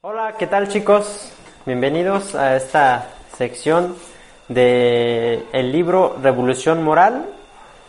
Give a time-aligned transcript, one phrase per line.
[0.00, 1.32] Hola, ¿qué tal chicos?
[1.66, 3.96] Bienvenidos a esta sección
[4.48, 7.26] de libro Revolución Moral,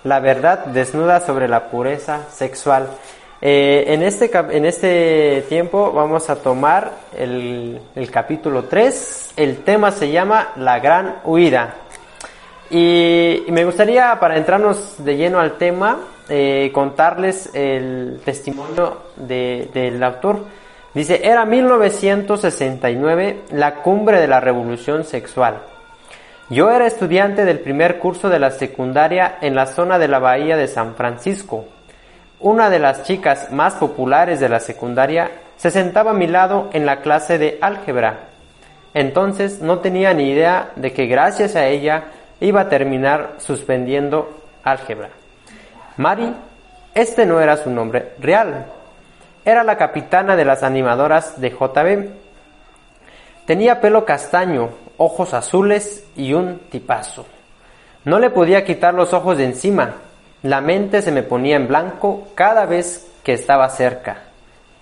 [0.03, 2.87] la verdad desnuda sobre la pureza sexual.
[3.41, 9.91] Eh, en, este, en este tiempo vamos a tomar el, el capítulo 3, el tema
[9.91, 11.75] se llama La Gran Huida.
[12.71, 19.69] Y, y me gustaría, para entrarnos de lleno al tema, eh, contarles el testimonio de-
[19.73, 20.57] del autor.
[20.93, 25.59] Dice, era 1969, la cumbre de la revolución sexual.
[26.49, 30.57] Yo era estudiante del primer curso de la secundaria en la zona de la bahía
[30.57, 31.65] de San Francisco.
[32.39, 36.87] Una de las chicas más populares de la secundaria se sentaba a mi lado en
[36.87, 38.21] la clase de álgebra.
[38.95, 42.05] Entonces no tenía ni idea de que gracias a ella
[42.39, 45.09] iba a terminar suspendiendo álgebra.
[45.97, 46.33] Mari,
[46.95, 48.65] este no era su nombre real.
[49.49, 52.09] Era la capitana de las animadoras de JB.
[53.47, 57.25] Tenía pelo castaño, ojos azules y un tipazo.
[58.05, 59.95] No le podía quitar los ojos de encima.
[60.43, 64.17] La mente se me ponía en blanco cada vez que estaba cerca.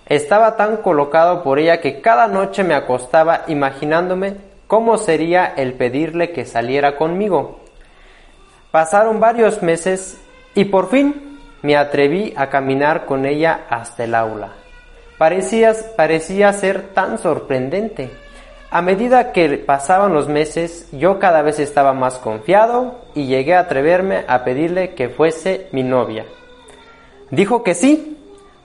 [0.06, 4.36] Estaba tan colocado por ella que cada noche me acostaba imaginándome
[4.68, 7.62] cómo sería el pedirle que saliera conmigo.
[8.72, 10.20] Pasaron varios meses
[10.56, 11.27] y por fin
[11.62, 14.50] me atreví a caminar con ella hasta el aula.
[15.18, 18.12] Parecía, parecía ser tan sorprendente.
[18.70, 23.62] A medida que pasaban los meses, yo cada vez estaba más confiado y llegué a
[23.62, 26.26] atreverme a pedirle que fuese mi novia.
[27.32, 28.14] Dijo que sí.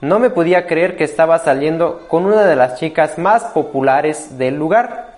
[0.01, 4.55] No me podía creer que estaba saliendo con una de las chicas más populares del
[4.55, 5.15] lugar.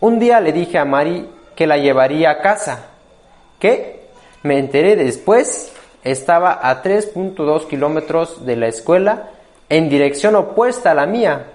[0.00, 2.86] Un día le dije a Mari que la llevaría a casa.
[3.58, 4.06] ¿Qué?
[4.42, 5.73] Me enteré después.
[6.04, 9.30] Estaba a 3.2 kilómetros de la escuela
[9.68, 11.46] en dirección opuesta a la mía.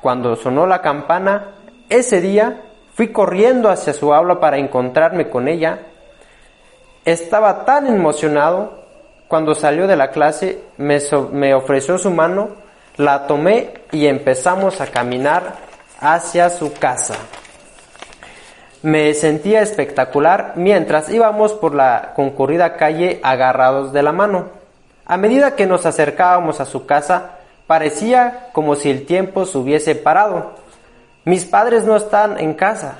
[0.00, 1.48] Cuando sonó la campana,
[1.88, 2.62] ese día
[2.94, 5.80] fui corriendo hacia su aula para encontrarme con ella.
[7.04, 8.78] Estaba tan emocionado.
[9.28, 12.50] Cuando salió de la clase, me, so- me ofreció su mano,
[12.96, 15.54] la tomé y empezamos a caminar
[16.00, 17.14] hacia su casa.
[18.82, 24.46] Me sentía espectacular mientras íbamos por la concurrida calle agarrados de la mano.
[25.04, 27.32] A medida que nos acercábamos a su casa,
[27.66, 30.52] parecía como si el tiempo se hubiese parado.
[31.26, 32.94] Mis padres no están en casa,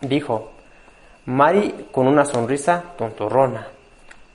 [0.00, 0.50] dijo
[1.26, 3.68] Mari con una sonrisa tontorrona.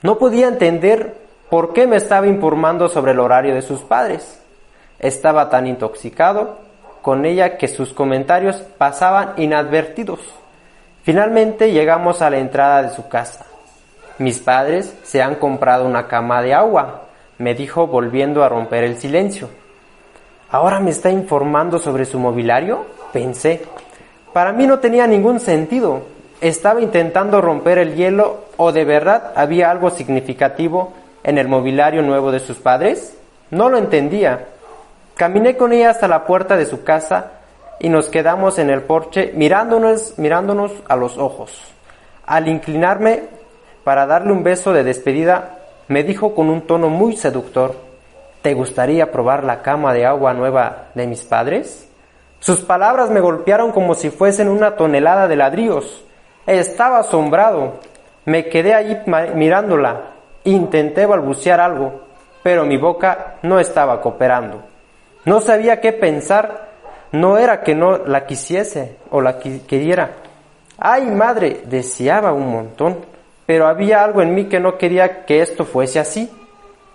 [0.03, 1.15] No podía entender
[1.49, 4.39] por qué me estaba informando sobre el horario de sus padres.
[4.99, 6.64] Estaba tan intoxicado
[7.05, 10.21] con ella que sus comentarios pasaban inadvertidos.
[11.03, 13.45] Finalmente llegamos a la entrada de su casa.
[14.17, 17.03] Mis padres se han comprado una cama de agua,
[17.37, 19.49] me dijo volviendo a romper el silencio.
[20.49, 22.87] ¿Ahora me está informando sobre su mobiliario?
[23.13, 23.61] Pensé.
[24.33, 26.01] Para mí no tenía ningún sentido.
[26.41, 30.93] ¿Estaba intentando romper el hielo o de verdad había algo significativo
[31.23, 33.15] en el mobiliario nuevo de sus padres?
[33.51, 34.47] No lo entendía.
[35.15, 37.31] Caminé con ella hasta la puerta de su casa
[37.79, 41.57] y nos quedamos en el porche mirándonos, mirándonos a los ojos.
[42.25, 43.23] Al inclinarme
[43.85, 47.75] para darle un beso de despedida, me dijo con un tono muy seductor,
[48.41, 51.87] ¿te gustaría probar la cama de agua nueva de mis padres?
[52.41, 56.03] Sus palabras me golpearon como si fuesen una tonelada de ladrillos.
[56.45, 57.79] Estaba asombrado.
[58.25, 58.97] Me quedé allí
[59.33, 60.01] mirándola.
[60.43, 62.01] Intenté balbucear algo,
[62.43, 64.74] pero mi boca no estaba cooperando.
[65.25, 66.69] No sabía qué pensar.
[67.11, 70.11] No era que no la quisiese o la queriera.
[70.77, 72.97] Ay, madre, deseaba un montón,
[73.45, 76.29] pero había algo en mí que no quería que esto fuese así.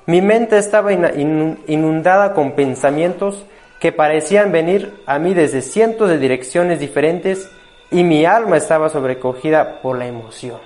[0.06, 3.47] Mi mente estaba inundada con pensamientos
[3.79, 7.50] que parecían venir a mí desde cientos de direcciones diferentes
[7.91, 10.59] y mi alma estaba sobrecogida por la emoción.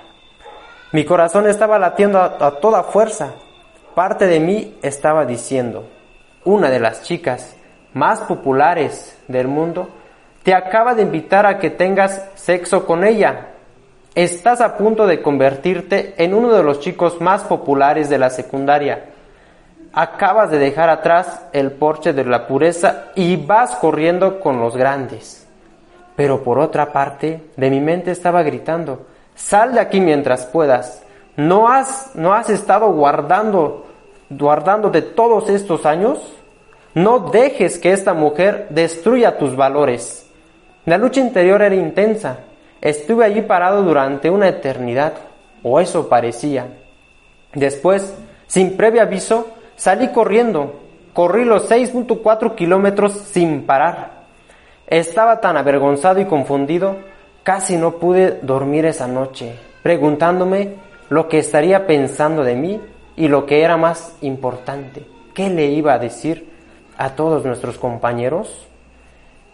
[0.91, 3.33] Mi corazón estaba latiendo a toda fuerza.
[3.93, 5.85] Parte de mí estaba diciendo,
[6.45, 7.55] una de las chicas
[7.93, 9.89] más populares del mundo
[10.43, 13.47] te acaba de invitar a que tengas sexo con ella.
[14.13, 19.05] Estás a punto de convertirte en uno de los chicos más populares de la secundaria.
[19.91, 25.47] Acabas de dejar atrás el porche de la pureza y vas corriendo con los grandes.
[26.15, 31.01] Pero por otra parte, de mi mente estaba gritando, sal de aquí mientras puedas.
[31.35, 33.84] ¿No has, no has estado guardando,
[34.29, 36.19] guardando de todos estos años?
[36.93, 40.29] No dejes que esta mujer destruya tus valores.
[40.85, 42.39] La lucha interior era intensa.
[42.81, 45.13] Estuve allí parado durante una eternidad,
[45.63, 46.67] o eso parecía.
[47.53, 48.15] Después,
[48.47, 50.81] sin previo aviso, salí corriendo.
[51.13, 54.25] Corrí los 6.4 kilómetros sin parar.
[54.87, 56.97] Estaba tan avergonzado y confundido,
[57.43, 60.75] casi no pude dormir esa noche, preguntándome
[61.09, 62.81] lo que estaría pensando de mí
[63.15, 66.49] y lo que era más importante, ¿qué le iba a decir
[66.97, 68.67] a todos nuestros compañeros?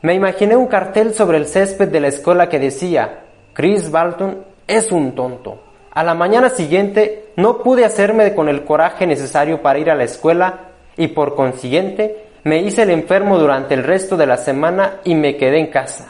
[0.02, 3.19] Me imaginé un cartel sobre el césped de la escuela que decía,
[3.54, 5.60] Chris Balton es un tonto.
[5.92, 10.06] A la mañana siguiente no pude hacerme con el coraje necesario para ir a la
[10.06, 15.16] escuela y por consiguiente me hice el enfermo durante el resto de la semana y
[15.16, 16.08] me quedé en casa.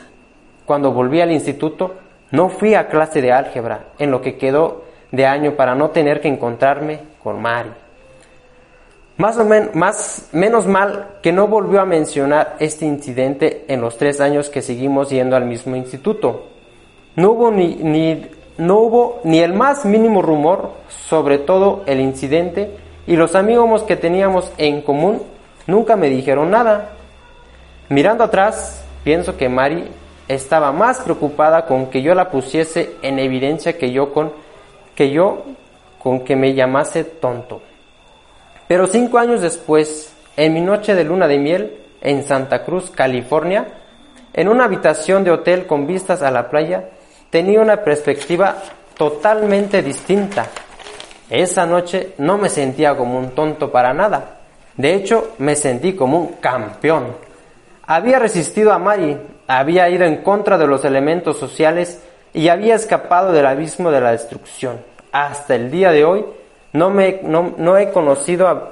[0.66, 1.96] Cuando volví al instituto
[2.32, 6.22] no fui a clase de álgebra en lo que quedó de año para no tener
[6.22, 7.72] que encontrarme con Mari.
[9.18, 13.98] Más o menos, más, menos mal que no volvió a mencionar este incidente en los
[13.98, 16.48] tres años que seguimos yendo al mismo instituto.
[17.16, 18.26] No hubo ni, ni,
[18.58, 22.72] no hubo ni el más mínimo rumor sobre todo el incidente
[23.06, 25.22] y los amigos que teníamos en común
[25.68, 26.94] nunca me dijeron nada.
[27.90, 29.84] Mirando atrás, pienso que Mari
[30.28, 34.32] estaba más preocupada con que yo la pusiese en evidencia que yo con
[34.96, 35.44] que yo
[36.02, 37.62] con que me llamase tonto.
[38.68, 43.68] Pero cinco años después, en mi noche de luna de miel, en Santa Cruz, California,
[44.34, 46.90] en una habitación de hotel con vistas a la playa,
[47.30, 48.56] tenía una perspectiva
[48.98, 50.48] totalmente distinta.
[51.30, 54.40] Esa noche no me sentía como un tonto para nada.
[54.78, 57.16] De hecho, me sentí como un campeón.
[57.86, 59.18] Había resistido a Mari,
[59.48, 62.02] había ido en contra de los elementos sociales
[62.34, 64.91] y había escapado del abismo de la destrucción.
[65.12, 66.26] Hasta el día de hoy
[66.74, 68.72] no, me, no, he conocido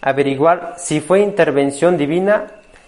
[0.00, 2.46] averiguar si fue intervención divina,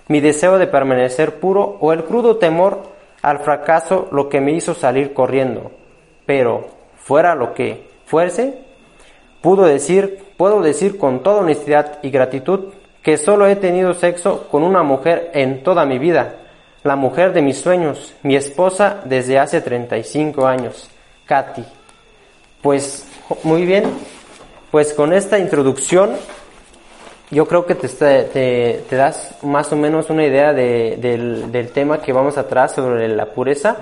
[0.08, 2.82] mi deseo de permanecer puro o el crudo temor
[3.23, 5.70] al fracaso lo que me hizo salir corriendo.
[6.25, 8.58] Pero, fuera lo que fuese,
[9.43, 14.62] pudo decir, puedo decir con toda honestidad y gratitud que solo he tenido sexo con
[14.62, 16.37] una mujer en toda mi vida
[16.85, 20.88] la mujer de mis sueños, mi esposa desde hace 35 años,
[21.26, 21.77] Katy.
[22.62, 23.06] Pues
[23.44, 23.84] muy bien,
[24.70, 26.10] pues con esta introducción
[27.31, 32.38] yo creo que te, das más o menos una idea del, del, tema que vamos
[32.38, 33.76] a tratar sobre la pureza.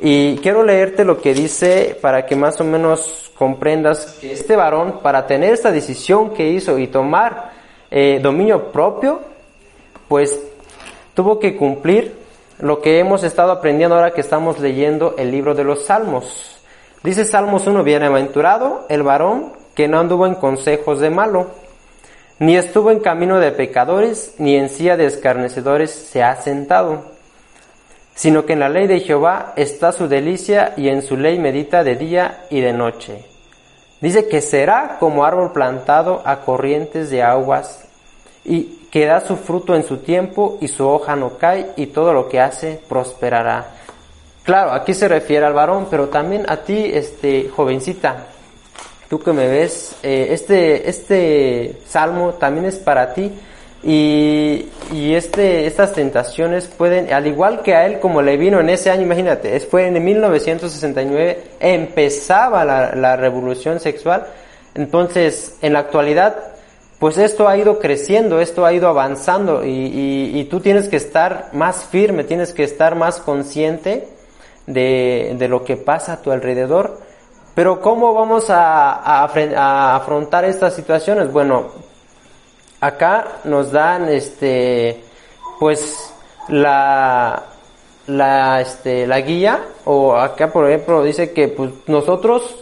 [0.00, 5.00] Y quiero leerte lo que dice para que más o menos comprendas que este varón,
[5.02, 7.52] para tener esta decisión que hizo y tomar
[7.90, 9.20] eh, dominio propio,
[10.08, 10.38] pues
[11.14, 12.14] tuvo que cumplir
[12.58, 16.57] lo que hemos estado aprendiendo ahora que estamos leyendo el libro de los Salmos.
[17.04, 21.46] Dice Salmos 1, bienaventurado el varón que no anduvo en consejos de malo,
[22.40, 27.04] ni estuvo en camino de pecadores, ni en silla de escarnecedores se ha sentado,
[28.16, 31.84] sino que en la ley de Jehová está su delicia y en su ley medita
[31.84, 33.24] de día y de noche.
[34.00, 37.84] Dice que será como árbol plantado a corrientes de aguas
[38.44, 42.12] y que da su fruto en su tiempo y su hoja no cae y todo
[42.12, 43.77] lo que hace prosperará.
[44.48, 48.28] Claro, aquí se refiere al varón, pero también a ti, este jovencita,
[49.06, 53.30] tú que me ves, eh, este, este salmo también es para ti.
[53.82, 58.70] Y, y, este, estas tentaciones pueden, al igual que a él como le vino en
[58.70, 64.28] ese año, imagínate, fue en 1969, empezaba la, la revolución sexual,
[64.74, 66.54] entonces en la actualidad
[66.98, 71.84] pues esto ha ido creciendo, esto ha ido avanzando y, tú tienes que estar más
[71.84, 74.08] firme, tienes que estar más consciente
[74.68, 76.98] de, lo que pasa a tu alrededor.
[77.54, 79.24] Pero ¿cómo vamos a,
[79.96, 81.32] afrontar estas situaciones?
[81.32, 81.68] Bueno,
[82.80, 85.02] acá nos dan este,
[85.58, 86.14] pues
[86.48, 87.42] la,
[88.06, 92.54] la, este, la guía, o acá por ejemplo dice que pues nosotros,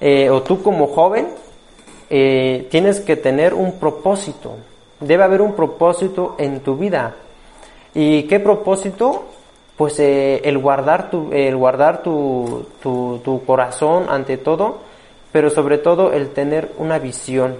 [0.00, 1.28] eh, o tú como joven,
[2.10, 4.56] eh, tienes que tener un propósito.
[5.00, 7.14] Debe haber un propósito en tu vida.
[7.94, 9.24] ¿Y qué propósito?
[9.76, 14.78] Pues eh, el guardar, tu, el guardar tu, tu, corazón ante todo,
[15.32, 17.56] pero sobre todo el tener una visión.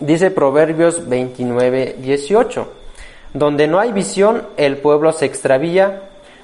[0.00, 2.68] Dice Proverbios 29, 18,
[3.34, 6.02] donde no hay visión el pueblo se extravía,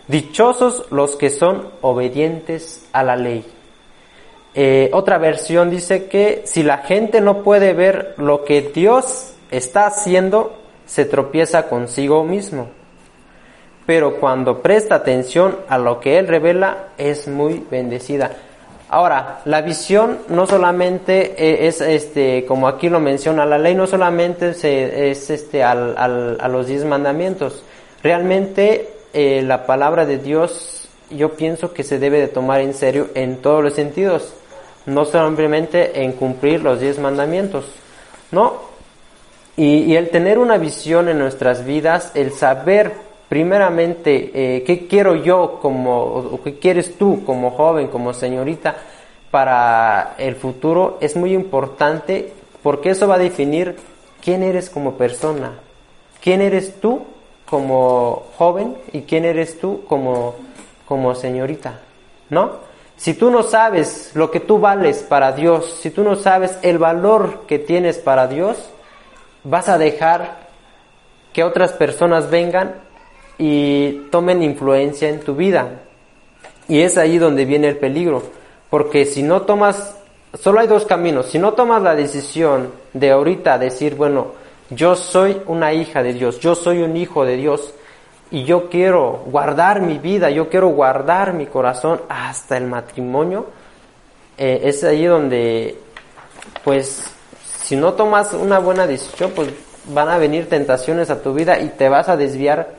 [0.09, 3.45] Dichosos los que son obedientes a la ley.
[4.55, 9.87] Eh, otra versión dice que si la gente no puede ver lo que Dios está
[9.87, 10.55] haciendo,
[10.87, 12.71] se tropieza consigo mismo.
[13.89, 18.33] Pero cuando presta atención a lo que Él revela, es muy bendecida.
[18.91, 23.87] Ahora, la visión no solamente e, es, este, como aquí lo menciona la ley, no
[23.87, 27.65] solamente se, es este, al, al, a los diez mandamientos.
[28.03, 33.09] Realmente eh, la palabra de Dios yo pienso que se debe de tomar en serio
[33.15, 34.35] en todos los sentidos,
[34.85, 37.65] no simplemente en cumplir los diez mandamientos,
[38.33, 38.69] ¿no?
[39.57, 45.59] Y el tener una visión en nuestras vidas, el saber primeramente eh, qué quiero yo
[45.61, 48.77] como, qué quieres tú como joven, como señorita
[49.31, 52.33] para el futuro, es muy importante
[52.63, 53.77] porque eso va a definir
[54.23, 55.59] quién eres como persona,
[56.23, 57.03] quién eres tú
[57.45, 60.35] como joven y quién eres tú como,
[60.87, 61.81] como señorita,
[62.31, 62.69] ¿no?
[62.97, 66.79] Si tú no sabes lo que tú vales para Dios, si tú no sabes el
[66.79, 68.71] valor que tienes para Dios,
[69.45, 70.49] vas a dejar
[71.33, 72.75] que otras personas vengan
[73.39, 75.69] y tomen influencia en tu vida.
[76.69, 78.23] Y es ahí donde viene el peligro,
[78.69, 79.97] porque si no tomas,
[80.35, 84.33] solo hay dos caminos, si no tomas la decisión de ahorita decir, bueno,
[84.71, 87.73] yo soy una hija de Dios, yo soy un hijo de Dios
[88.31, 93.47] y yo quiero guardar mi vida, yo quiero guardar mi corazón hasta el matrimonio,
[94.37, 95.79] eh, es ahí donde,
[96.65, 97.11] pues,
[97.63, 99.49] si no tomas una buena decisión, pues
[99.87, 102.78] van a venir tentaciones a tu vida y te vas a desviar.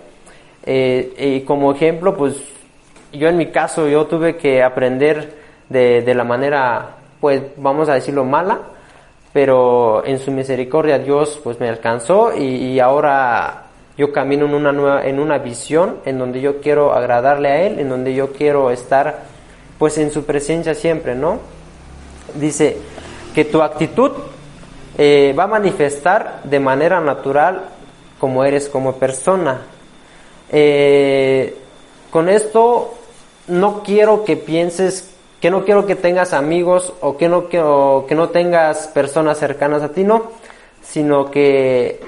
[0.72, 2.36] Eh, y como ejemplo, pues
[3.12, 5.34] yo en mi caso, yo tuve que aprender
[5.68, 8.60] de, de la manera, pues vamos a decirlo, mala,
[9.34, 13.64] pero en su misericordia Dios pues me alcanzó y, ahora
[13.98, 17.80] yo camino en una nueva, en una visión en donde yo quiero agradarle a Él,
[17.80, 19.24] en donde yo quiero estar
[19.80, 21.40] pues en su presencia siempre, ¿no?
[22.36, 22.78] Dice
[23.34, 24.12] que tu actitud
[25.00, 27.64] eh, va a manifestar de manera natural
[28.20, 29.62] como eres como persona.
[30.52, 31.56] Eh,
[32.10, 32.96] con esto
[33.48, 38.30] no quiero que pienses que no quiero que tengas amigos o que no, que no
[38.30, 40.24] tengas personas cercanas a ti, no,
[40.82, 42.02] sino que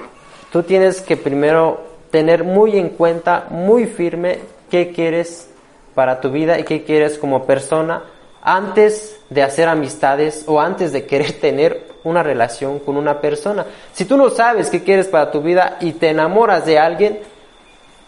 [0.50, 1.80] tú tienes que primero
[2.10, 5.48] tener muy en cuenta, muy firme qué quieres
[5.94, 8.02] para tu vida y qué quieres como persona
[8.42, 13.64] antes de hacer amistades o antes de querer tener una relación con una persona.
[13.92, 17.20] Si tú no sabes qué quieres para tu vida y te enamoras de alguien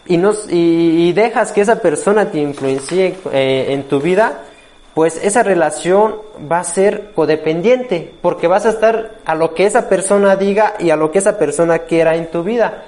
[0.05, 4.39] y, no, y, dejas que esa persona te influencie eh, en tu vida,
[4.93, 6.15] pues esa relación
[6.51, 10.89] va a ser codependiente, porque vas a estar a lo que esa persona diga y
[10.89, 12.83] a lo que esa persona quiera en tu vida.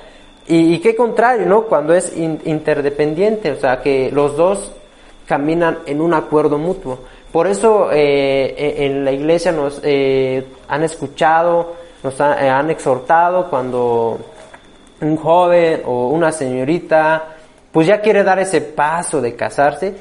[0.49, 1.63] Y, qué contrario, ¿no?
[1.63, 4.71] Cuando es interdependiente, o sea, que los dos
[5.25, 6.99] caminan en un acuerdo mutuo.
[7.33, 13.49] Por eso eh, e, en la iglesia nos eh, han escuchado, nos eh, han exhortado
[13.49, 14.17] cuando
[15.01, 17.37] un joven o una señorita
[17.71, 19.93] pues ya quiere dar ese paso de casarse,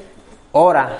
[0.53, 0.97] ora,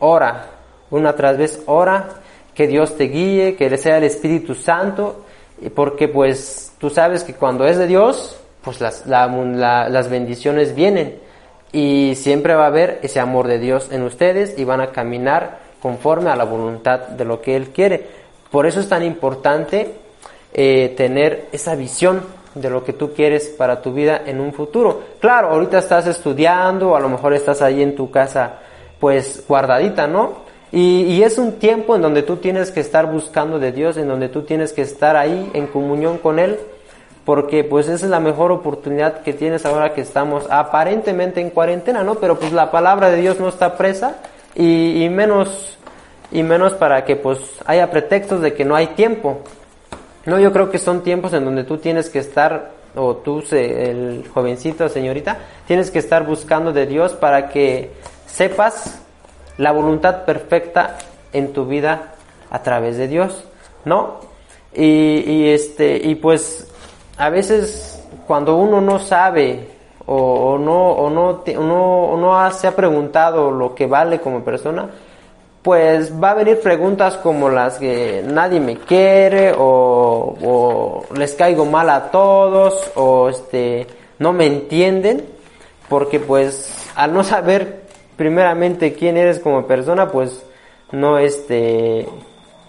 [0.00, 0.46] ora,
[0.90, 2.08] una tras vez ora,
[2.52, 5.24] que Dios te guíe, que sea el Espíritu Santo,
[5.74, 11.20] porque pues tú sabes que cuando es de Dios, pues las, las bendiciones vienen
[11.70, 15.60] y siempre va a haber ese amor de Dios en ustedes y van a caminar
[15.80, 18.04] conforme a la voluntad de lo que Él quiere.
[18.50, 19.94] Por eso es tan importante
[20.52, 22.22] eh, tener esa visión
[22.54, 25.02] de lo que tú quieres para tu vida en un futuro.
[25.20, 28.58] Claro, ahorita estás estudiando, a lo mejor estás ahí en tu casa
[28.98, 30.50] pues guardadita, ¿no?
[30.72, 34.28] Y, es un tiempo en donde tú tienes que estar buscando de Dios, en donde
[34.28, 36.60] tú tienes que estar ahí en comunión con Él,
[37.24, 42.04] porque pues esa es la mejor oportunidad que tienes ahora que estamos aparentemente en cuarentena,
[42.04, 42.16] ¿no?
[42.16, 44.18] Pero pues la palabra de Dios no está presa
[44.54, 45.76] y, menos
[46.30, 49.40] y menos para que pues haya pretextos de que no hay tiempo.
[50.26, 54.28] No, yo creo que son tiempos en donde tú tienes que estar o tú, el
[54.34, 57.92] jovencito, señorita, tienes que estar buscando de Dios para que
[58.26, 59.00] sepas
[59.58, 60.98] la voluntad perfecta
[61.32, 62.14] en tu vida
[62.50, 63.44] a través de Dios,
[63.84, 64.20] ¿no?
[64.74, 66.68] Y, este, y pues
[67.16, 69.68] a veces cuando uno no sabe
[70.06, 74.90] o, no, o no, no, no se ha preguntado lo que vale como persona,
[75.62, 81.90] pues va a venir preguntas como las que nadie me quiere o, les caigo mal
[81.90, 83.86] a todos o este
[84.18, 85.24] no me entienden
[85.88, 87.82] porque pues al no saber
[88.16, 90.42] primeramente quién eres como persona, pues
[90.92, 92.06] no este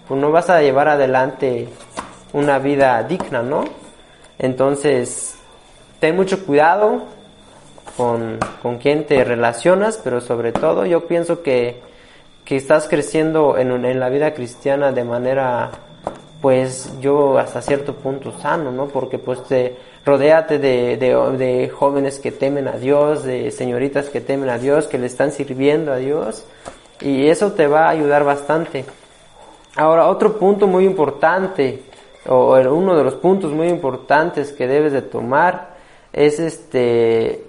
[0.08, 1.68] pues no vas a llevar adelante
[2.32, 3.64] una vida digna, ¿no?
[4.38, 5.36] Entonces,
[6.00, 7.04] ten mucho cuidado
[7.96, 11.80] con, con quién te relacionas, pero sobre todo yo pienso que,
[12.52, 15.70] que estás creciendo en, en la vida cristiana de manera,
[16.42, 18.88] pues yo hasta cierto punto sano, ¿no?
[18.88, 24.20] Porque pues te rodéate de, de, de jóvenes que temen a Dios, de señoritas que
[24.20, 26.44] temen a Dios, que le están sirviendo a Dios,
[27.00, 28.84] y eso te va a ayudar bastante.
[29.74, 31.84] Ahora, otro punto muy importante,
[32.28, 35.76] o uno de los puntos muy importantes que debes de tomar,
[36.12, 37.46] es este,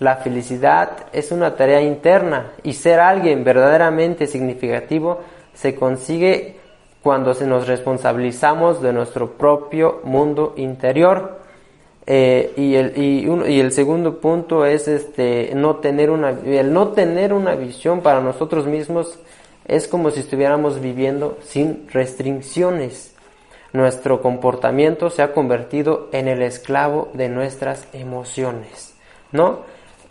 [0.00, 5.20] la felicidad es una tarea interna y ser alguien verdaderamente significativo
[5.54, 6.56] se consigue
[7.02, 11.38] cuando se nos responsabilizamos de nuestro propio mundo interior.
[12.06, 17.32] Eh, y, el, y, el segundo punto es este, no tener una, el no tener
[17.34, 19.18] una visión para nosotros mismos
[19.68, 23.14] es como si estuviéramos viviendo sin restricciones.
[23.72, 28.94] Nuestro comportamiento se ha convertido en el esclavo de nuestras emociones,
[29.30, 29.60] ¿no?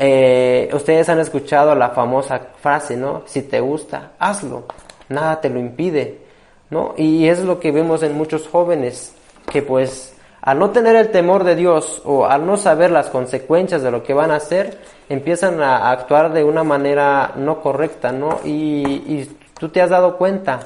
[0.01, 3.23] Eh, ustedes han escuchado la famosa frase, ¿no?
[3.25, 4.63] Si te gusta, hazlo,
[5.09, 6.19] nada te lo impide,
[6.69, 6.93] ¿no?
[6.95, 9.13] Y es lo que vemos en muchos jóvenes,
[9.51, 13.83] que pues al no tener el temor de Dios o al no saber las consecuencias
[13.83, 14.79] de lo que van a hacer,
[15.09, 18.39] empiezan a actuar de una manera no correcta, ¿no?
[18.45, 20.61] Y, y tú te has dado cuenta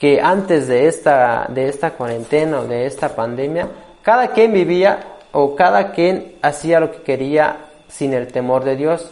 [0.00, 3.68] que antes de esta, de esta cuarentena o de esta pandemia,
[4.02, 4.98] cada quien vivía
[5.30, 9.10] o cada quien hacía lo que quería sin el temor de Dios.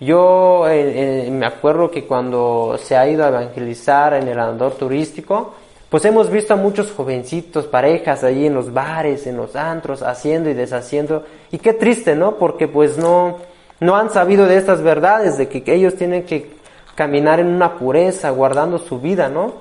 [0.00, 5.54] Yo me acuerdo que cuando se ha ido a evangelizar en el andor turístico,
[5.88, 10.50] pues hemos visto a muchos jovencitos, parejas allí en los bares, en los antros, haciendo
[10.50, 11.24] y deshaciendo.
[11.52, 12.36] Y qué triste, ¿no?
[12.36, 13.38] Porque pues no,
[13.80, 16.50] no han sabido de estas verdades, de que ellos tienen que
[16.94, 19.54] caminar en una pureza, guardando su vida, ¿no?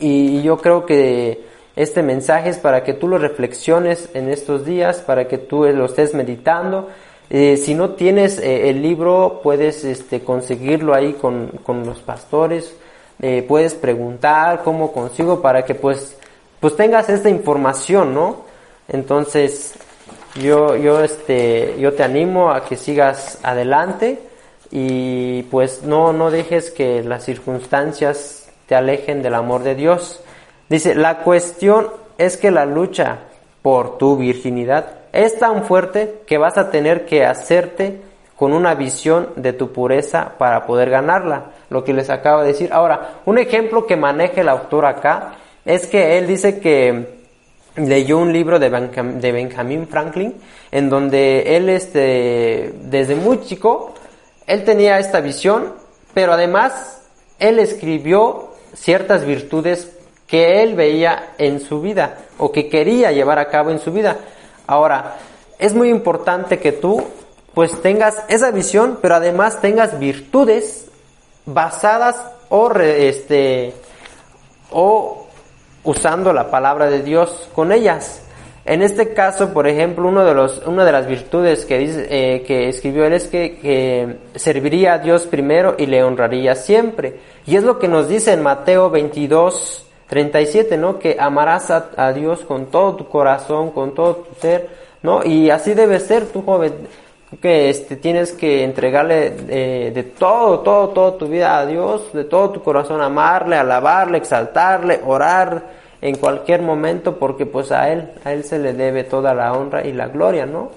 [0.00, 1.44] Y yo creo que
[1.76, 5.84] este mensaje es para que tú lo reflexiones en estos días, para que tú lo
[5.84, 6.88] estés meditando.
[7.30, 12.74] Eh, si no tienes eh, el libro, puedes este, conseguirlo ahí con, con los pastores.
[13.20, 16.16] Eh, puedes preguntar cómo consigo para que pues,
[16.60, 18.44] pues tengas esta información, ¿no?
[18.86, 19.74] Entonces,
[20.40, 24.20] yo, yo, este, yo te animo a que sigas adelante
[24.70, 30.20] y pues no, no dejes que las circunstancias te alejen del amor de Dios.
[30.68, 33.18] Dice, la cuestión es que la lucha
[33.62, 38.00] por tu virginidad es tan fuerte que vas a tener que hacerte
[38.36, 42.70] con una visión de tu pureza para poder ganarla, lo que les acabo de decir.
[42.72, 47.18] Ahora, un ejemplo que maneja el autor acá es que él dice que
[47.76, 50.34] leyó un libro de, de Benjamin Franklin
[50.70, 53.94] en donde él este, desde muy chico,
[54.46, 55.74] él tenía esta visión,
[56.14, 57.02] pero además
[57.38, 59.90] él escribió ciertas virtudes
[60.26, 64.16] que él veía en su vida o que quería llevar a cabo en su vida.
[64.68, 65.16] Ahora,
[65.58, 67.02] es muy importante que tú
[67.54, 70.86] pues tengas esa visión, pero además tengas virtudes
[71.44, 73.74] basadas o este
[74.70, 75.26] o
[75.84, 78.22] usando la palabra de Dios con ellas.
[78.66, 81.78] En este caso, por ejemplo, uno de los, una de las virtudes que,
[82.10, 87.18] eh, que escribió él es que, serviría a Dios primero y le honraría siempre.
[87.46, 90.98] Y es lo que nos dice en Mateo 22, 37, ¿no?
[90.98, 94.68] Que amarás a, Dios con todo tu corazón, con todo tu ser,
[95.02, 95.24] ¿no?
[95.24, 96.72] Y así debe ser tu joven,
[97.42, 102.24] que este, tienes que entregarle eh, de todo, todo, toda tu vida a Dios, de
[102.24, 108.32] todo tu corazón, amarle, alabarle, exaltarle, orar, en cualquier momento porque pues a él, a
[108.32, 110.70] él se le debe toda la honra y la gloria, ¿no?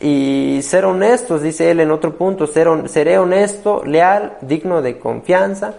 [0.00, 5.74] Y ser honestos, dice él en otro punto, ser seré honesto, leal, digno de confianza,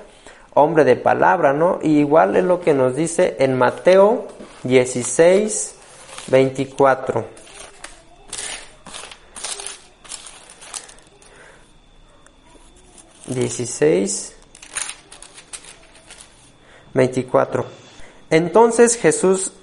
[0.54, 1.80] hombre de palabra, ¿no?
[1.82, 4.28] Y igual es lo que nos dice en Mateo
[4.64, 5.76] 16,
[6.28, 7.26] 24.
[13.26, 14.36] Dieciséis,
[16.94, 17.66] veinticuatro.
[18.30, 19.54] Entonces Jesús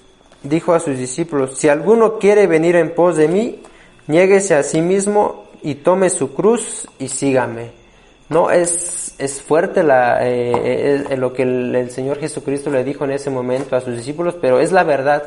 [0.42, 3.62] dijo a sus discípulos, si alguno quiere venir en pos de mí,
[4.06, 7.79] niéguese a sí mismo y tome su cruz y sígame.
[8.30, 13.10] No, es, es fuerte la, eh, eh, lo que el, Señor Jesucristo le dijo en
[13.10, 15.24] ese momento a sus discípulos, pero es la verdad.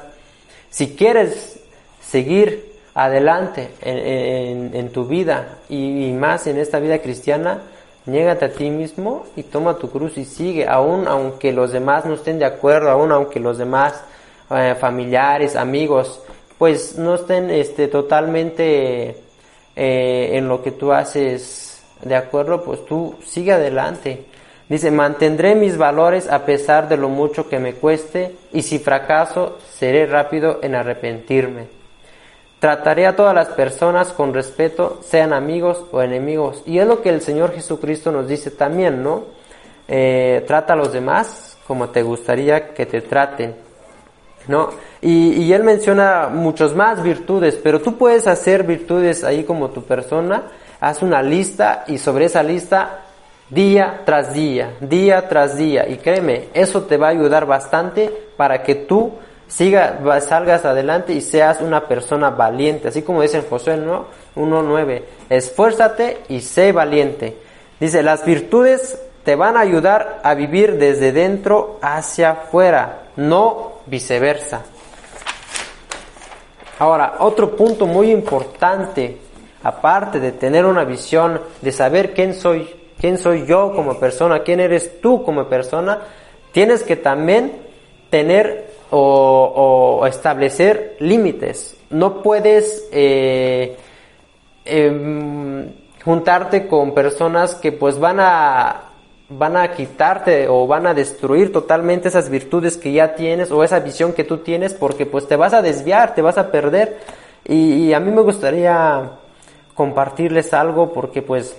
[0.69, 1.59] Si quieres
[2.01, 7.61] seguir adelante en, tu vida y, más en esta vida cristiana,
[8.05, 12.15] Niégate a ti mismo y toma tu cruz y sigue, aun aunque los demás no
[12.15, 14.03] estén de acuerdo, aun aunque los demás
[14.49, 16.21] eh, familiares, amigos,
[16.57, 19.23] pues no estén este, totalmente
[19.75, 21.72] en lo que tú haces
[22.03, 24.25] de acuerdo, pues tú sigue adelante.
[24.69, 29.57] Dice, mantendré mis valores a pesar de lo mucho que me cueste y si fracaso,
[29.69, 31.67] seré rápido en arrepentirme.
[32.59, 36.63] Trataré a todas las personas con respeto, sean amigos o enemigos.
[36.65, 39.25] Y es lo que el Señor Jesucristo nos dice también, ¿no?
[39.87, 43.55] Eh, trata a los demás como te gustaría que te traten,
[44.47, 44.69] ¿no?
[45.01, 49.83] Y, y, Él menciona muchos más virtudes, pero tú puedes hacer virtudes ahí como tu
[49.83, 50.43] persona,
[50.84, 53.00] haz una lista y sobre esa lista
[53.50, 55.88] día tras día, día tras día.
[55.88, 59.13] Y créeme, eso te va a ayudar bastante para que tú
[59.48, 62.89] siga, salgas adelante y seas una persona valiente.
[62.89, 67.38] Así como dice en Josué 1.9, esfuérzate y sé valiente.
[67.80, 74.63] Dice, las virtudes te van a ayudar a vivir desde dentro hacia afuera, no viceversa.
[76.80, 79.19] Ahora, otro punto muy importante,
[79.63, 84.60] aparte de tener una visión, de saber quién soy, quién soy yo como persona, quién
[84.60, 86.02] eres tú como persona,
[86.52, 87.54] tienes que también
[88.10, 91.78] tener o, establecer límites.
[91.89, 93.76] No puedes eh,
[94.65, 95.71] em,
[96.04, 98.89] juntarte con personas que pues van a
[99.30, 103.80] van a quitarte o van a destruir totalmente esas virtudes que ya tienes o esa
[103.80, 106.99] visión que tú tienes porque pues te vas a desviar, te vas a perder
[107.45, 109.10] y, y a mí me gustaría
[109.73, 111.55] compartirles algo porque pues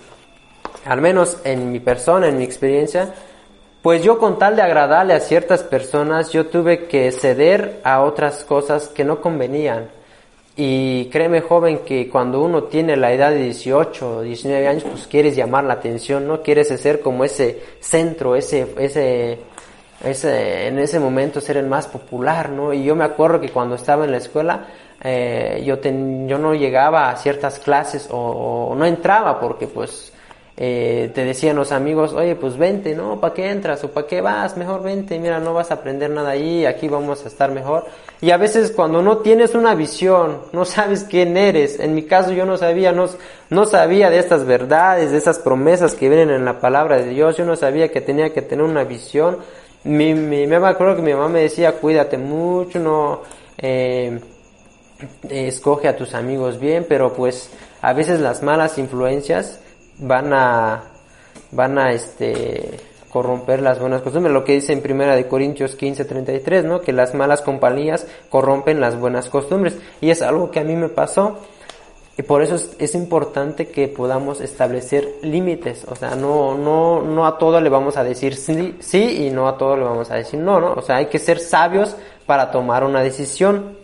[0.85, 3.15] al menos en mi persona, en mi experiencia,
[3.83, 8.45] pues yo con tal de agradarle a ciertas personas, yo tuve que ceder a otras
[8.45, 9.91] cosas que no convenían.
[10.57, 15.07] Y créeme joven que cuando uno tiene la edad de 18 o 19 años, pues
[15.07, 16.43] quieres llamar la atención, ¿no?
[16.43, 19.41] Quieres ser como ese centro, ese, ese,
[20.05, 22.73] ese, en ese momento ser el más popular, ¿no?
[22.73, 24.67] Y yo me acuerdo que cuando estaba en la escuela,
[25.05, 30.15] eh, yo, yo no llegaba a ciertas clases o, o no entraba porque pues
[30.57, 33.21] eh, te decían los amigos, oye, pues vente, ¿no?
[33.21, 33.83] ¿Para qué entras?
[33.83, 34.57] ¿O para qué vas?
[34.57, 37.87] Mejor vente, mira, no vas a aprender nada ahí, aquí vamos a estar mejor.
[38.21, 41.81] Y a veces cuando no tienes una visión, no sabes quién eres.
[41.81, 43.07] En mi caso yo no sabía, no,
[43.51, 47.37] no sabía de estas verdades, de esas promesas que vienen en la palabra de Dios.
[47.37, 49.39] Yo no sabía que tenía que tener una visión.
[49.83, 53.23] Mi, mi, me acuerdo que mi mamá me decía, cuídate mucho, no,
[53.59, 54.21] eh,
[55.29, 57.51] escoge a tus amigos bien, pero pues
[57.83, 59.61] a veces las malas influencias
[59.99, 60.85] van a
[61.51, 62.81] van a este
[63.15, 66.81] corromper las buenas costumbres, lo que dice en Primera de Corintios 15:33, ¿no?
[66.81, 70.89] Que las malas compañías corrompen las buenas costumbres y es algo que a mí me
[70.89, 71.39] pasó.
[72.17, 77.39] Y por eso es, importante que podamos establecer límites, o sea, no, no, no a
[77.39, 80.39] todo le vamos a decir sí, sí y no a todo le vamos a decir
[80.39, 80.75] no, ¿no?
[80.75, 83.77] O sea, hay que ser sabios para tomar una decisión.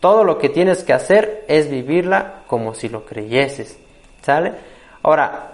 [0.00, 3.78] Todo lo que tienes que hacer es vivirla como si lo creyeses,
[4.22, 4.52] ¿sale?
[5.02, 5.52] Ahora,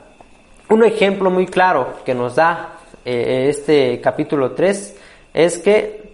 [0.70, 4.96] un ejemplo muy claro que nos da eh, este capítulo 3
[5.34, 6.12] es que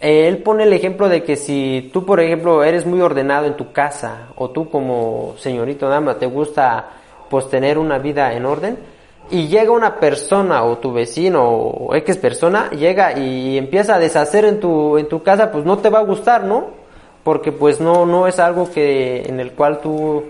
[0.00, 3.56] eh, él pone el ejemplo de que si tú, por ejemplo, eres muy ordenado en
[3.56, 6.90] tu casa o tú como señorito dama te gusta
[7.30, 8.78] pues tener una vida en orden
[9.30, 14.44] y llega una persona o tu vecino o X persona llega y empieza a deshacer
[14.44, 16.81] en tu en tu casa, pues no te va a gustar, ¿no?
[17.24, 20.24] Porque pues no no es algo que en el cual tú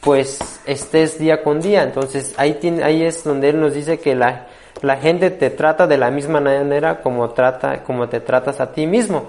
[0.00, 1.82] pues estés día con día.
[1.82, 4.46] Entonces ahí, ahí es donde Él nos dice que la,
[4.82, 8.86] la gente te trata de la misma manera como, trata, como te tratas a ti
[8.86, 9.28] mismo.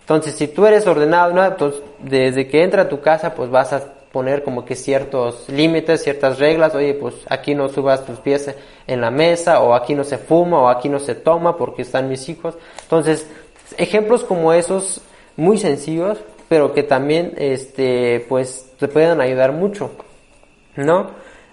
[0.00, 1.72] Entonces si tú eres ordenado, ¿no?
[1.98, 3.82] desde que entra a tu casa pues vas a
[4.12, 8.54] poner como que ciertos límites, ciertas reglas, oye pues aquí no subas tus pies
[8.86, 12.08] en la mesa o aquí no se fuma o aquí no se toma porque están
[12.08, 12.54] mis hijos.
[12.82, 13.26] Entonces
[13.76, 15.02] ejemplos como esos
[15.36, 19.90] muy sencillos pero que también este pues te pueden ayudar mucho.
[20.76, 21.10] ¿no?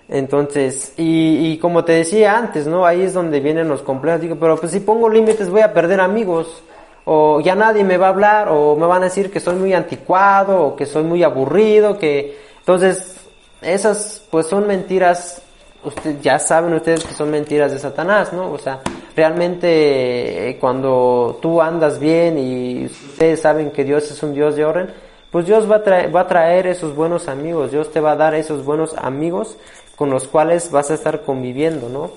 [0.09, 2.85] Entonces, y, y, como te decía antes, ¿no?
[2.85, 4.21] Ahí es donde vienen los complejos.
[4.21, 6.63] Digo, pero pues si pongo límites voy a perder amigos.
[7.05, 9.73] O ya nadie me va a hablar, o me van a decir que soy muy
[9.73, 12.37] anticuado, o que soy muy aburrido, que...
[12.59, 13.17] Entonces,
[13.61, 15.41] esas pues son mentiras,
[15.85, 18.51] ustedes ya saben ustedes que son mentiras de Satanás, ¿no?
[18.51, 18.79] O sea,
[19.15, 24.65] realmente eh, cuando tú andas bien y ustedes saben que Dios es un Dios de
[24.65, 24.89] orden,
[25.31, 28.15] pues Dios va a, traer, va a traer esos buenos amigos, Dios te va a
[28.15, 29.57] dar esos buenos amigos
[29.95, 32.11] con los cuales vas a estar conviviendo, ¿no?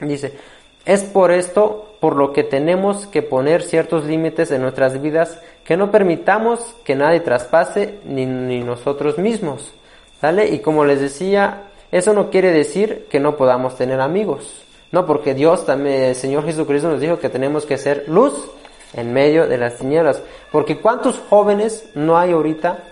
[0.00, 0.32] Dice,
[0.84, 5.76] es por esto por lo que tenemos que poner ciertos límites en nuestras vidas que
[5.76, 9.72] no permitamos que nadie traspase ni, ni nosotros mismos,
[10.20, 10.48] ¿sale?
[10.48, 15.32] Y como les decía, eso no quiere decir que no podamos tener amigos, no, porque
[15.32, 18.50] Dios también, el Señor Jesucristo nos dijo que tenemos que ser luz
[18.92, 20.22] en medio de las tinieblas.
[20.52, 22.84] Porque ¿cuántos jóvenes no hay ahorita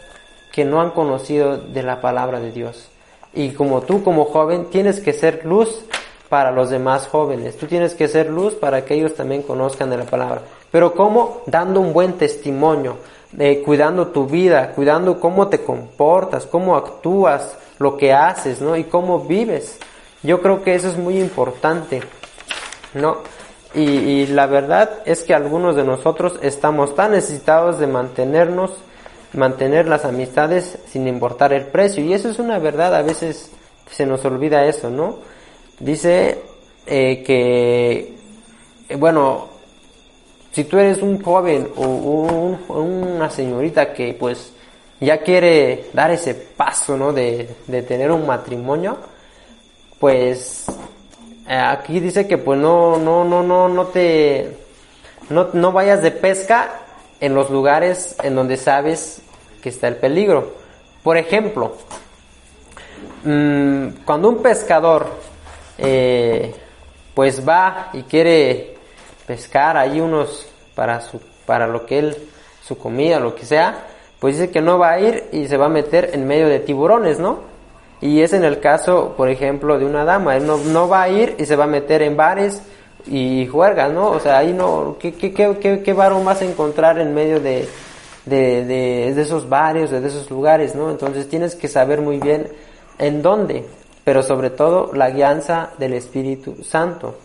[0.50, 2.88] que no han conocido de la palabra de Dios?
[3.34, 5.84] Y como tú como joven tienes que ser luz
[6.30, 7.58] para los demás jóvenes.
[7.58, 10.40] Tú tienes que ser luz para que ellos también conozcan de la palabra.
[10.70, 11.42] Pero ¿cómo?
[11.46, 12.96] Dando un buen testimonio,
[13.36, 18.76] eh, cuidando tu vida, cuidando cómo te comportas, cómo actúas, lo que haces, ¿no?
[18.76, 19.78] Y cómo vives.
[20.22, 22.02] Yo creo que eso es muy importante,
[22.94, 23.18] ¿no?
[23.74, 28.72] Y, la verdad es que algunos de nosotros estamos tan necesitados de mantenernos,
[29.32, 32.04] mantener las amistades sin importar el precio.
[32.04, 33.50] Y eso es una verdad, a veces
[33.90, 35.18] se nos olvida eso, ¿no?
[35.78, 36.42] Dice
[36.86, 38.14] eh, que,
[38.88, 39.48] eh, bueno,
[40.52, 44.52] si tú eres un joven o un- una señorita que pues
[45.00, 47.12] ya quiere dar ese paso, ¿no?
[47.12, 48.98] De, de tener un matrimonio,
[49.98, 50.66] pues
[51.48, 54.56] eh, aquí dice que pues no, no, no, no, no te,
[55.30, 56.70] no, no vayas de pesca
[57.20, 59.22] en los lugares en donde sabes
[59.62, 60.54] que está el peligro.
[61.02, 61.76] Por ejemplo,
[63.24, 65.08] mm, cuando un pescador
[65.78, 66.54] eh,
[67.14, 68.76] pues va y quiere
[69.26, 72.28] pescar ahí unos para su para lo que él
[72.62, 73.86] su comida lo que sea
[74.20, 76.61] pues dice que no va a ir y se va a meter en medio de
[76.61, 77.40] tiburones no
[78.00, 81.35] y es en el caso por ejemplo de una dama no, no va a ir
[81.38, 82.62] y se va a meter en bares
[83.06, 86.98] y juergas no o sea ahí no qué qué qué qué, varón vas a encontrar
[86.98, 87.66] en medio de
[88.26, 90.90] de, de, de esos barrios, de esos lugares, ¿no?
[90.90, 92.48] Entonces tienes que saber muy bien
[92.98, 93.64] en dónde,
[94.04, 97.16] pero sobre todo la guianza del Espíritu Santo.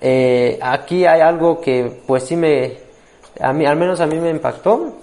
[0.00, 2.78] Eh, aquí hay algo que pues sí me,
[3.40, 4.96] a mí, al menos a mí me impactó.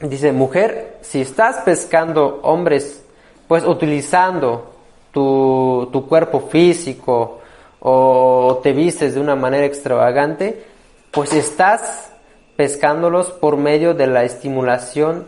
[0.00, 3.04] Dice, mujer, si estás pescando hombres,
[3.46, 4.72] pues utilizando
[5.12, 7.38] tu, tu cuerpo físico
[7.80, 10.64] o te vistes de una manera extravagante,
[11.12, 12.10] pues estás
[12.56, 15.26] pescándolos por medio de la estimulación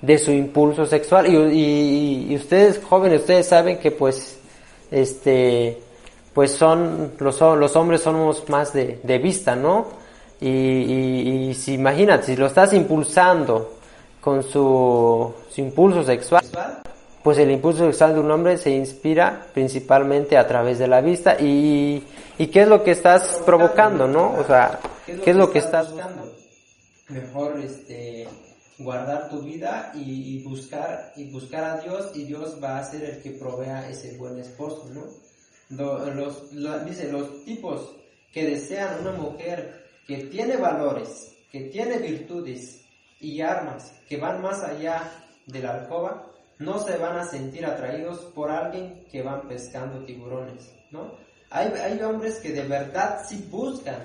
[0.00, 1.26] de su impulso sexual.
[1.52, 4.38] Y, ustedes jóvenes, ustedes saben que pues,
[4.92, 5.80] este,
[6.32, 9.86] pues son, los, los hombres somos más de, de vista, ¿no?
[10.40, 13.73] Y, y, y si imagínate, si lo estás impulsando
[14.24, 16.42] con su, su impulso sexual,
[17.22, 21.36] pues el impulso sexual de un hombre se inspira principalmente a través de la vista
[21.38, 22.02] y,
[22.38, 24.32] y qué es lo que estás provocando, ¿no?
[24.38, 24.80] O sea,
[25.22, 26.32] ¿qué es lo que estás buscando?
[27.10, 28.26] Mejor este
[28.78, 33.04] guardar tu vida y, y buscar y buscar a Dios y Dios va a ser
[33.04, 35.02] el que provea ese buen esposo, ¿no?
[35.70, 37.94] Lo- los, lo- dice los tipos
[38.32, 42.80] que desean una mujer que tiene valores, que tiene virtudes
[43.20, 45.02] y armas que van más allá
[45.46, 46.26] de la alcoba,
[46.58, 51.12] no se van a sentir atraídos por alguien que van pescando tiburones, ¿no?
[51.50, 53.96] Hay, hay hombres que de verdad sí buscan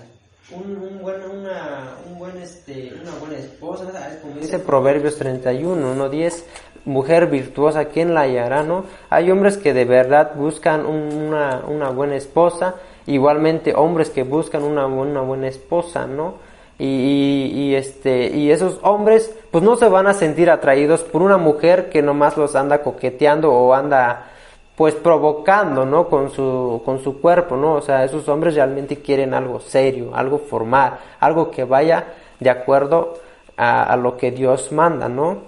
[0.51, 3.85] un, un buen, una, un buen, este, una buena esposa.
[4.21, 6.45] Como dice Proverbios 31, 1, 10,
[6.85, 8.85] mujer virtuosa, ¿quién la hallará, no?
[9.09, 14.63] Hay hombres que de verdad buscan un- una, una buena esposa, igualmente hombres que buscan
[14.63, 16.35] una, una buena esposa, ¿no?
[16.81, 21.89] Y, este, y esos hombres, pues no se van a sentir atraídos por una mujer
[21.89, 24.31] que nomás los anda coqueteando o anda,
[24.77, 26.07] pues provocando, ¿no?
[26.07, 27.73] Con su, con su cuerpo, ¿no?
[27.73, 33.15] O sea, esos hombres realmente quieren algo serio, algo formal, algo que vaya de acuerdo
[33.57, 35.39] a, lo que Dios manda, ¿no?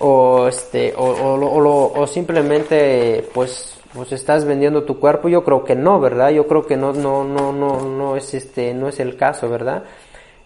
[0.00, 5.28] O este, o, o, o o simplemente, pues, pues estás vendiendo tu cuerpo.
[5.28, 6.30] Yo creo que no, ¿verdad?
[6.30, 9.82] Yo creo que no, no, no, no, no es este, no es el caso, ¿verdad?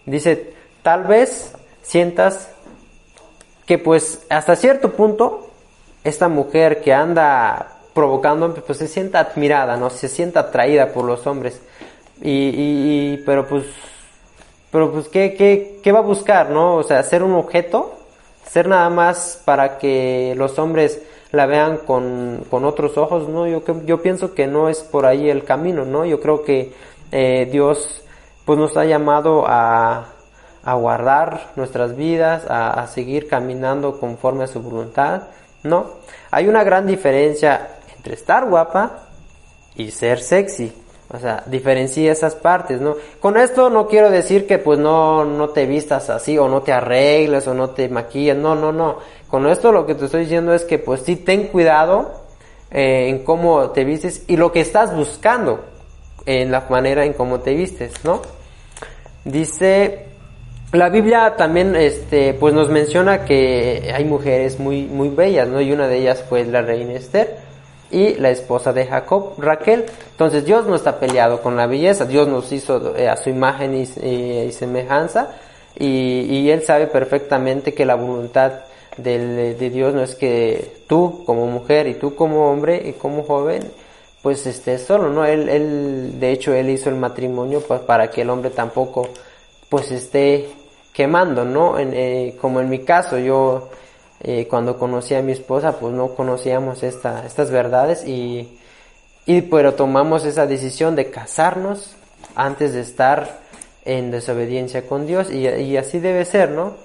[0.05, 2.49] Dice, tal vez sientas
[3.65, 5.49] que pues hasta cierto punto
[6.03, 11.27] esta mujer que anda provocando pues se sienta admirada no se sienta atraída por los
[11.27, 11.61] hombres
[12.21, 13.65] y, y- y- pero pues
[14.71, 17.93] pero pues ¿qué, qué, qué va a buscar no o sea ser un objeto
[18.49, 23.63] ser nada más para que los hombres la vean con, con otros ojos no yo
[23.85, 26.73] yo pienso que no es por ahí el camino no yo creo que
[27.11, 28.03] eh, Dios
[28.45, 30.07] pues nos ha llamado a
[30.63, 35.23] a guardar nuestras vidas, a, a seguir caminando conforme a su voluntad,
[35.63, 35.91] ¿no?
[36.29, 39.07] Hay una gran diferencia entre estar guapa
[39.75, 40.71] y ser sexy.
[41.13, 42.95] O sea, diferencia esas partes, ¿no?
[43.19, 46.71] Con esto no quiero decir que pues no, no te vistas así o no te
[46.71, 48.97] arregles o no te maquillas, no, no, no.
[49.27, 52.13] Con esto lo que te estoy diciendo es que pues sí ten cuidado
[52.69, 55.59] eh, en cómo te vistes y lo que estás buscando
[56.25, 58.21] en la manera en cómo te vistes, ¿no?
[59.25, 60.05] Dice
[60.71, 65.59] la Biblia también este pues nos menciona que hay mujeres muy muy bellas, ¿no?
[65.59, 67.50] Y una de ellas fue la reina Esther
[67.91, 69.85] y la esposa de Jacob, Raquel.
[70.11, 73.75] Entonces Dios no está peleado con la belleza, Dios nos hizo eh, a su imagen
[73.75, 75.29] y, y- semejanza
[75.77, 78.51] y, Él sabe perfectamente que la voluntad
[78.97, 83.63] de Dios no es que tú como mujer y tú como hombre y como joven
[84.21, 85.25] pues esté solo, ¿no?
[85.25, 89.07] Él, él, de hecho, él hizo el matrimonio pues para que el hombre tampoco
[89.69, 90.49] pues esté
[90.93, 91.79] quemando, ¿no?
[91.79, 93.69] En, eh, como en mi caso, yo
[94.23, 98.59] eh, cuando conocí a mi esposa, pues no conocíamos esta, estas verdades y,
[99.25, 101.95] y pero tomamos esa decisión de casarnos
[102.35, 103.39] antes de estar
[103.83, 106.75] en desobediencia con Dios y, así debe ser, ¿no?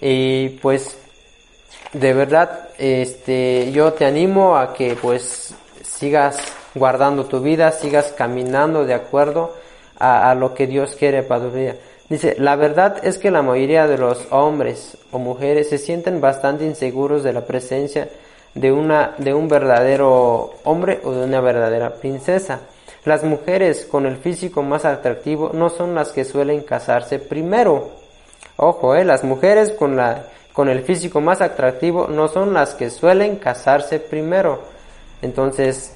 [0.00, 0.96] Y pues
[1.92, 6.38] de verdad, este, yo te animo a que pues sigas
[6.74, 9.54] guardando tu vida, sigas caminando de acuerdo
[9.98, 11.74] a lo que Dios quiere para tu vida.
[12.10, 16.64] Dice, la verdad es que la mayoría de los hombres o mujeres se sienten bastante
[16.64, 18.08] inseguros de la presencia
[18.52, 22.62] de una, de un verdadero hombre o de una verdadera princesa.
[23.04, 27.90] Las mujeres con el físico más atractivo no son las que suelen casarse primero.
[28.56, 32.90] Ojo, eh, las mujeres con la, con el físico más atractivo no son las que
[32.90, 34.62] suelen casarse primero.
[35.22, 35.94] Entonces,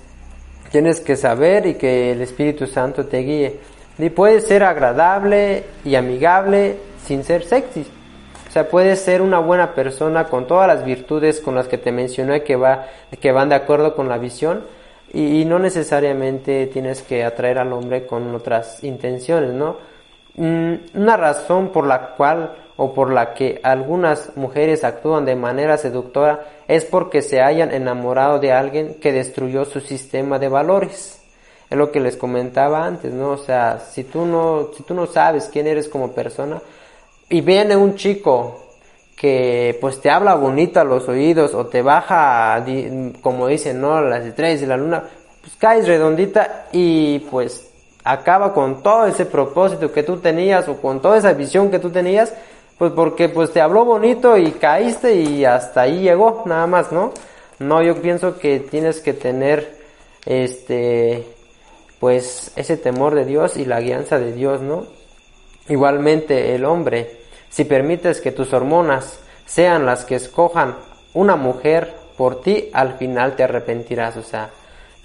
[0.71, 3.61] tienes que saber y que el Espíritu Santo te guíe.
[3.99, 7.87] Y puede ser agradable y amigable sin ser sexy.
[8.49, 11.93] O sea, puede ser una buena persona con todas las virtudes con las que te
[11.93, 12.87] mencioné que, va,
[13.21, 14.63] que van de acuerdo con la visión
[15.13, 19.77] y, no necesariamente tienes que atraer al hombre con otras intenciones, ¿no?
[20.37, 25.77] Mm, una razón por la cual o por la que algunas mujeres actúan de manera
[25.77, 31.24] seductora es porque se hayan enamorado de alguien que destruyó su sistema de valores.
[31.75, 33.31] Es lo que les comentaba antes, ¿no?
[33.31, 36.63] O sea, si tú no, si tú no sabes quién eres como persona
[37.29, 38.61] y viene un chico
[39.17, 42.65] que pues te habla bonito a los oídos o te baja,
[43.21, 44.01] como dicen, ¿no?
[44.01, 45.03] Las estrellas y la luna,
[45.41, 47.69] pues caes redondita y pues
[48.05, 51.91] acaba con todo ese propósito que tú tenías o con toda esa visión que tú
[51.91, 52.33] tenías,
[52.79, 57.13] pues porque pues te habló bonito y caíste y hasta ahí llegó, nada más, ¿no?
[57.59, 59.77] No, yo pienso que tienes que tener
[60.25, 61.34] este
[62.05, 64.85] pues ese temor de Dios y la guianza de Dios, ¿no?
[65.71, 70.77] Igualmente el hombre, si permites que tus hormonas sean las que escojan
[71.15, 74.51] una mujer por ti, al final te arrepentirás, o sea,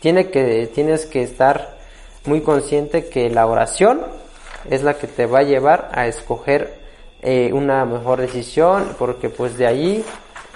[0.01, 1.77] tiene que, tienes que estar
[2.25, 4.01] muy consciente que la oración
[4.69, 6.81] es la que te va a llevar a escoger
[7.21, 10.05] eh, una mejor decisión, porque pues de ahí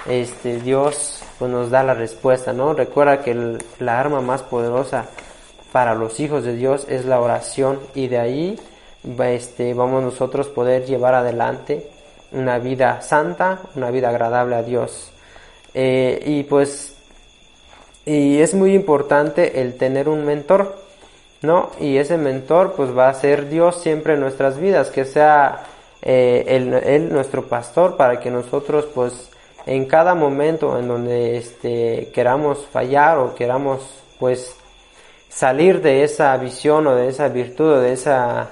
[0.10, 2.74] este, Dios pues, nos da la respuesta, ¿no?
[2.74, 5.06] Recuerda que la arma más poderosa
[5.74, 8.60] para los hijos de Dios es la oración y de ahí
[9.26, 11.90] este, vamos nosotros poder llevar adelante
[12.32, 15.12] una vida santa, una vida agradable a Dios.
[15.74, 16.96] Eh, y pues,
[18.06, 20.76] y es muy importante el tener un mentor,
[21.42, 21.72] ¿no?
[21.80, 25.64] Y ese mentor pues va a ser Dios siempre en nuestras vidas, que sea
[26.04, 29.32] eh, él, nuestro pastor para que nosotros pues
[29.66, 33.82] en cada momento en donde este, queramos fallar o queramos
[34.20, 34.56] pues
[35.34, 38.50] salir de esa visión o de esa virtud o de esa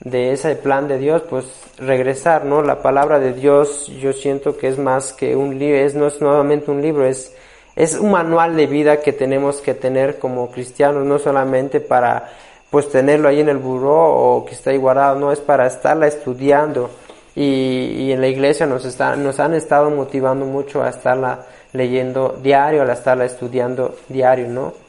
[0.00, 1.46] de ese plan de Dios, pues
[1.78, 2.62] regresar, ¿no?
[2.62, 6.20] La palabra de Dios yo siento que es más que un libro, es, no es
[6.20, 7.34] nuevamente un libro, es,
[7.74, 12.30] es un manual de vida que tenemos que tener como cristianos, no solamente para
[12.70, 16.06] pues tenerlo ahí en el buró o que está ahí guardado, no, es para estarla
[16.06, 16.90] estudiando
[17.34, 22.38] y, y en la iglesia nos, está, nos han estado motivando mucho a estarla leyendo
[22.42, 24.85] diario, a estarla estudiando diario, ¿no?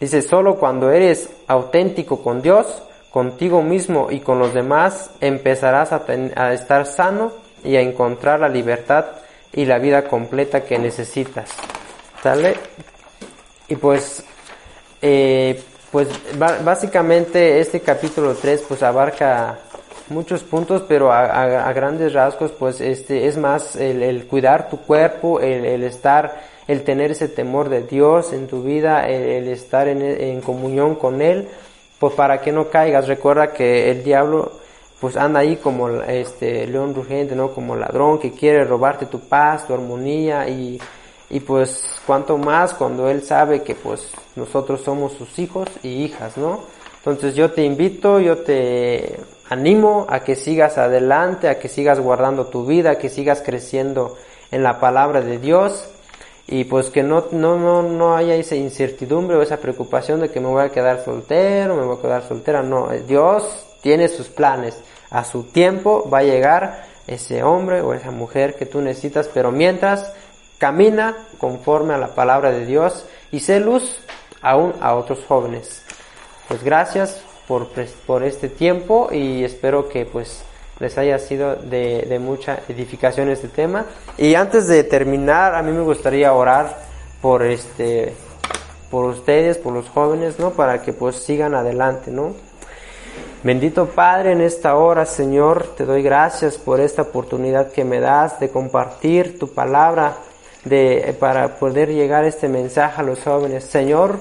[0.00, 6.52] Dice, solo cuando eres auténtico con Dios, contigo mismo y con los demás, empezarás a,
[6.52, 7.32] estar sano
[7.64, 9.06] y a encontrar la libertad
[9.52, 11.50] y la vida completa que necesitas.
[12.22, 12.56] ¿Sale?
[13.68, 14.22] Y pues,
[15.00, 16.08] eh, pues
[16.62, 19.58] básicamente este capítulo 3 pues abarca
[20.08, 25.82] muchos puntos, pero a, grandes rasgos pues este es más el, cuidar tu cuerpo, el
[25.82, 31.22] estar el tener ese temor de Dios en tu vida, el, estar en, comunión con
[31.22, 31.48] Él,
[31.98, 33.06] pues para que no caigas.
[33.06, 34.52] Recuerda que el diablo
[35.00, 37.52] pues anda ahí como este león rugente, ¿no?
[37.52, 40.80] Como ladrón que quiere robarte tu paz, tu armonía y,
[41.28, 46.36] y pues cuanto más cuando él sabe que pues nosotros somos sus hijos y hijas,
[46.36, 46.60] ¿no?
[46.98, 49.16] Entonces yo te invito, yo te
[49.48, 54.16] animo a que sigas adelante, a que sigas guardando tu vida, a que sigas creciendo
[54.50, 55.88] en la palabra de Dios.
[56.48, 60.40] Y pues que no, no, no, no haya esa incertidumbre o esa preocupación de que
[60.40, 64.80] me voy a quedar soltero, me voy a quedar soltera, no, Dios tiene sus planes,
[65.10, 69.50] a su tiempo va a llegar ese hombre o esa mujer que tú necesitas, pero
[69.50, 70.12] mientras
[70.58, 73.98] camina conforme a la palabra de Dios y sé luz
[74.40, 75.82] aún a otros jóvenes.
[76.48, 77.68] Pues gracias por,
[78.06, 80.42] por este tiempo y espero que pues
[80.78, 83.86] les haya sido de, de, mucha edificación este tema.
[84.18, 86.78] Y antes de terminar, a mí me gustaría orar
[87.22, 88.12] por este
[88.90, 90.50] por ustedes, por los jóvenes, ¿no?
[90.52, 92.34] Para que pues sigan adelante, ¿no?
[93.42, 98.40] Bendito Padre, en esta hora, Señor, te doy gracias por esta oportunidad que me das
[98.40, 100.16] de compartir tu palabra,
[100.64, 103.64] de, para poder llegar este mensaje a los jóvenes.
[103.64, 104.20] Señor,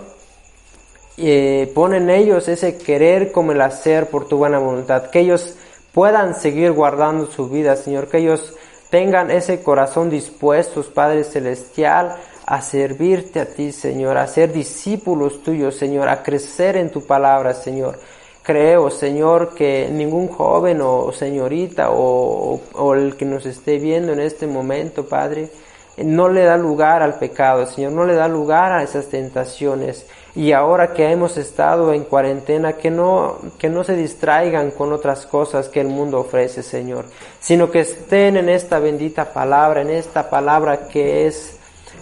[1.18, 5.56] eh, pon en ellos ese querer como el hacer por tu buena voluntad, que ellos
[5.94, 8.54] puedan seguir guardando su vida, Señor, que ellos
[8.90, 15.76] tengan ese corazón dispuesto, Padre Celestial, a servirte a ti, Señor, a ser discípulos tuyos,
[15.76, 17.98] Señor, a crecer en tu palabra, Señor.
[18.44, 24.20] Creo, Señor, que ningún joven o señorita o, o el que nos esté viendo en
[24.20, 25.50] este momento, Padre,
[25.98, 30.06] no le da lugar al pecado, Señor, no le da lugar a esas tentaciones.
[30.36, 35.26] Y ahora que hemos estado en cuarentena, que no, que no se distraigan con otras
[35.26, 37.06] cosas que el mundo ofrece, Señor,
[37.40, 41.58] sino que estén en esta bendita palabra, en esta palabra que es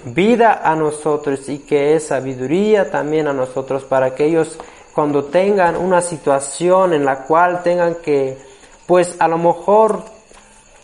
[0.05, 4.57] vida a nosotros y que es sabiduría también a nosotros para que ellos
[4.93, 8.37] cuando tengan una situación en la cual tengan que,
[8.85, 10.03] pues a lo mejor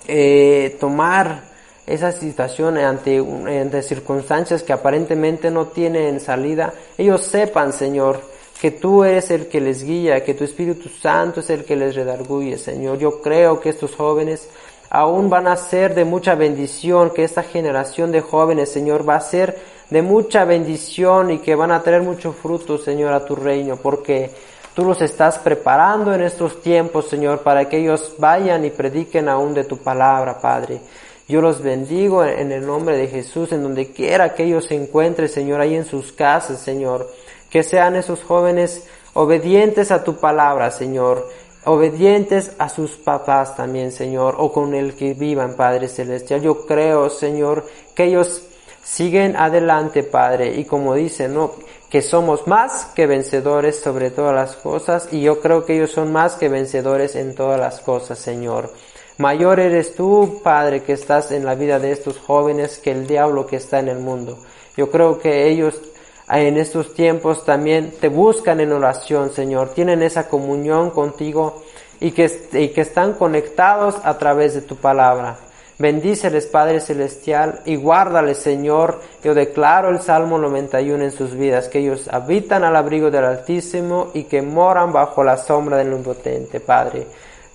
[0.08, 1.49] eh, tomar
[1.90, 8.22] esa situación ante, circunstancias que aparentemente no tienen salida, ellos sepan, Señor,
[8.62, 11.96] que tú eres el que les guía, que tu Espíritu Santo es el que les
[11.96, 13.00] redarguye, Señor.
[13.00, 14.48] Yo creo que estos jóvenes
[14.90, 19.22] aún van a ser de mucha bendición, que esta generación de jóvenes, Señor, va a
[19.22, 19.58] ser
[19.90, 24.30] de mucha bendición y que van a traer mucho fruto, Señor, a tu reino, porque
[24.76, 29.56] tú los estás preparando en estos tiempos, Señor, para que ellos vayan y prediquen aún
[29.56, 30.82] de tu palabra, Padre.
[31.30, 35.30] Yo los bendigo en el nombre de Jesús, en donde quiera que ellos se encuentren,
[35.30, 37.08] Señor, ahí en sus casas, Señor.
[37.52, 41.30] Que sean esos jóvenes obedientes a tu palabra, Señor.
[41.66, 46.42] Obedientes a sus papás también, Señor, o con el que vivan, Padre Celestial.
[46.42, 47.64] Yo creo, Señor,
[47.94, 48.42] que ellos
[48.84, 51.52] siguen adelante, Padre, y como dicen, ¿no?
[51.90, 56.12] que somos más que vencedores sobre todas las cosas, y yo creo que ellos son
[56.12, 58.72] más que vencedores en todas las cosas, Señor.
[59.20, 63.46] Mayor eres tú, Padre, que estás en la vida de estos jóvenes que el diablo
[63.46, 64.40] que está en el mundo.
[64.78, 65.82] Yo creo que ellos
[66.30, 69.74] en estos tiempos también te buscan en oración, Señor.
[69.74, 71.64] Tienen esa comunión contigo
[72.00, 75.38] y que, y que están conectados a través de tu palabra.
[75.78, 79.02] Bendíceles, Padre Celestial, y guárdales, Señor.
[79.22, 84.12] Yo declaro el Salmo 91 en sus vidas, que ellos habitan al abrigo del Altísimo
[84.14, 87.06] y que moran bajo la sombra del Omnipotente, Padre.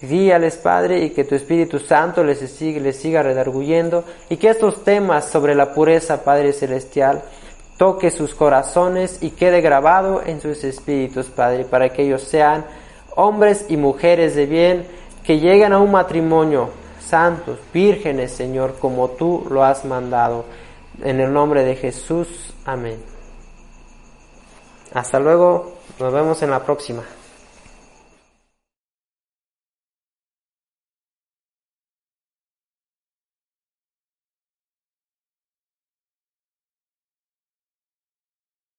[0.09, 4.85] Guíales, Padre, y que tu Espíritu Santo les siga, les siga redarguyendo y que estos
[4.85, 7.23] temas sobre la pureza, Padre Celestial,
[7.77, 12.65] toque sus corazones y quede grabado en sus espíritus, Padre, para que ellos sean
[13.17, 14.87] hombres y mujeres de bien
[15.25, 20.45] que lleguen a un matrimonio santos, vírgenes, Señor, como tú lo has mandado.
[21.03, 23.03] En el nombre de Jesús, amén.
[24.93, 27.03] Hasta luego, nos vemos en la próxima.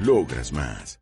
[0.00, 1.00] Logras más.